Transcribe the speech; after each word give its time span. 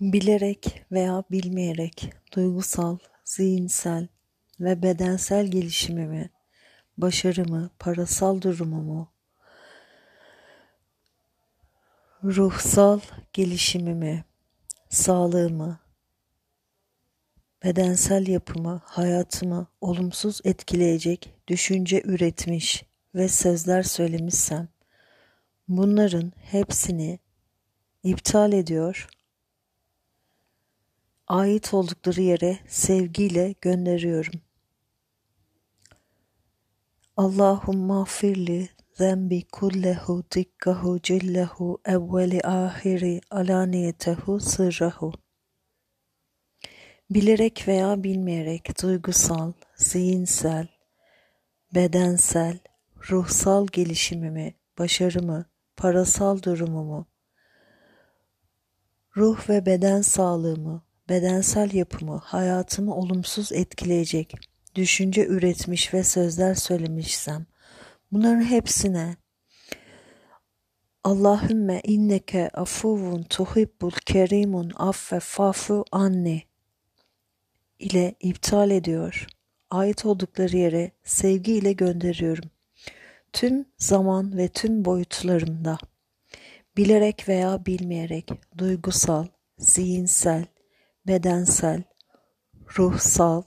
Bilerek 0.00 0.84
veya 0.92 1.24
bilmeyerek 1.30 2.12
duygusal, 2.32 2.98
zihinsel 3.24 4.08
ve 4.60 4.82
bedensel 4.82 5.46
gelişimimi, 5.46 6.30
başarımı, 6.98 7.70
parasal 7.78 8.42
durumumu, 8.42 9.12
ruhsal 12.24 13.00
gelişimimi, 13.32 14.24
sağlığımı, 14.88 15.80
bedensel 17.64 18.26
yapımı, 18.26 18.82
hayatımı 18.84 19.66
olumsuz 19.80 20.40
etkileyecek 20.44 21.34
düşünce 21.48 22.02
üretmiş 22.04 22.84
ve 23.14 23.28
sözler 23.28 23.82
söylemişsem, 23.82 24.68
bunların 25.68 26.32
hepsini 26.36 27.18
iptal 28.02 28.52
ediyor 28.52 29.08
ait 31.28 31.74
oldukları 31.74 32.20
yere 32.20 32.58
sevgiyle 32.68 33.54
gönderiyorum. 33.60 34.40
Allahumma 37.16 38.04
firli 38.04 38.68
zembi 38.94 39.42
kullehu 39.52 40.24
dikkahu 40.34 41.00
cillehu 41.02 41.78
evveli 41.84 42.40
ahiri 42.42 43.20
alaniyetehu 43.30 44.40
sırrahu. 44.40 45.12
Bilerek 47.10 47.68
veya 47.68 48.04
bilmeyerek 48.04 48.82
duygusal, 48.82 49.52
zihinsel, 49.76 50.68
bedensel, 51.74 52.58
ruhsal 53.10 53.66
gelişimimi, 53.66 54.54
başarımı, 54.78 55.44
parasal 55.76 56.42
durumumu, 56.42 57.06
ruh 59.16 59.48
ve 59.48 59.66
beden 59.66 60.02
sağlığımı, 60.02 60.87
bedensel 61.08 61.74
yapımı, 61.74 62.16
hayatımı 62.24 62.94
olumsuz 62.94 63.52
etkileyecek 63.52 64.34
düşünce 64.74 65.26
üretmiş 65.26 65.94
ve 65.94 66.04
sözler 66.04 66.54
söylemişsem, 66.54 67.46
bunların 68.12 68.44
hepsine 68.44 69.16
Allahümme 71.04 71.80
inneke 71.84 72.48
afuvun 72.48 73.22
tuhibbul 73.22 73.90
kerimun 73.90 74.72
affe 74.76 75.20
fafu 75.20 75.84
anni 75.92 76.42
ile 77.78 78.14
iptal 78.20 78.70
ediyor. 78.70 79.26
Ait 79.70 80.06
oldukları 80.06 80.56
yere 80.56 80.90
sevgiyle 81.04 81.72
gönderiyorum. 81.72 82.50
Tüm 83.32 83.64
zaman 83.78 84.36
ve 84.38 84.48
tüm 84.48 84.84
boyutlarımda 84.84 85.78
bilerek 86.76 87.28
veya 87.28 87.66
bilmeyerek 87.66 88.30
duygusal, 88.58 89.26
zihinsel, 89.58 90.44
bedensel, 91.08 91.82
ruhsal 92.78 93.42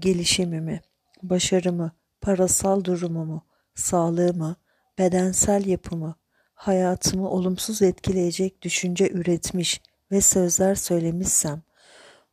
gelişimimi, 0.00 0.80
başarımı, 1.22 1.92
parasal 2.20 2.84
durumumu, 2.84 3.46
sağlığımı, 3.74 4.56
bedensel 4.98 5.66
yapımı, 5.66 6.14
hayatımı 6.54 7.30
olumsuz 7.30 7.82
etkileyecek 7.82 8.62
düşünce 8.62 9.10
üretmiş 9.10 9.80
ve 10.12 10.20
sözler 10.20 10.74
söylemişsem, 10.74 11.62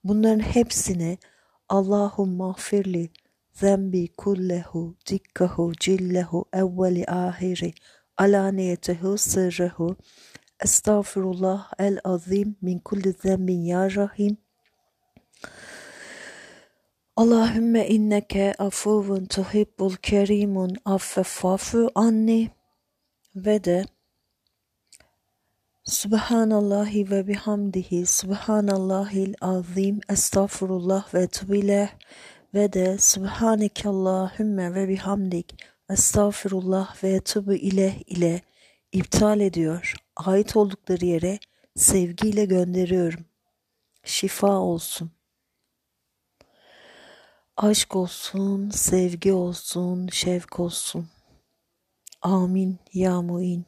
bunların 0.04 0.40
hepsini 0.40 1.18
Allahumma 1.70 2.54
firli 2.54 3.10
zembi 3.54 4.08
kullehu 4.08 4.96
dikkahu 5.10 5.74
cillehu 5.80 6.46
evveli 6.54 7.06
ahiri 7.06 7.74
alaniyetehu 8.18 9.18
sırrehu 9.18 9.96
Estağfirullah 10.60 11.72
el 11.80 12.00
azim 12.04 12.56
min 12.62 12.80
kulli 12.80 13.12
zembin 13.12 13.62
ya 13.62 13.96
rahim. 13.96 14.38
Allahümme 17.16 17.88
inneke 17.88 18.54
afuvun 18.60 19.26
tuhibbul 19.26 19.96
kerimun 19.96 20.76
affefafu 20.86 21.92
anni. 21.96 22.52
Ve 23.36 23.64
de 23.64 23.86
Subhanallahi 25.84 27.12
ve 27.12 27.28
bihamdihi 27.28 28.06
Subhanallahil 28.06 29.34
azim 29.42 30.00
Estağfurullah 30.10 31.14
ve 31.14 31.28
tübileh 31.28 31.90
ve 32.54 32.74
de 32.74 32.98
Subhanekallahümme 32.98 34.76
ve 34.76 34.88
bihamdik 34.88 35.66
Estağfirullah 35.90 37.04
ve 37.04 37.20
tübü 37.20 37.56
ileh 37.56 37.96
ile 38.08 38.42
iptal 38.96 39.40
ediyor 39.40 39.94
ait 40.16 40.56
oldukları 40.56 41.06
yere 41.06 41.40
sevgiyle 41.76 42.46
gönderiyorum. 42.46 43.26
Şifa 44.04 44.52
olsun. 44.52 45.12
Aşk 47.58 47.96
olsun, 47.96 48.70
sevgi 48.70 49.34
olsun, 49.34 50.08
şevk 50.08 50.60
olsun. 50.60 51.08
Amin 52.22 52.80
ya 52.94 53.22
muin. 53.22 53.66